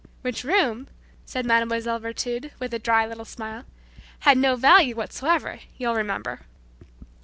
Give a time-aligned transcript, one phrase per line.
[0.23, 0.87] "Which room,"
[1.27, 1.99] said Mlle.
[1.99, 3.65] Virtud, with a dry little smile,
[4.21, 6.39] "had no value whatsoever, you'll remember."